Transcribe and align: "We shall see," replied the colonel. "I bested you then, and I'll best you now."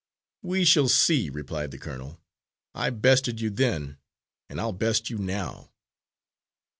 "We 0.41 0.65
shall 0.65 0.89
see," 0.89 1.29
replied 1.29 1.69
the 1.69 1.77
colonel. 1.77 2.19
"I 2.73 2.89
bested 2.89 3.39
you 3.39 3.51
then, 3.51 3.97
and 4.49 4.59
I'll 4.59 4.73
best 4.73 5.11
you 5.11 5.19
now." 5.19 5.73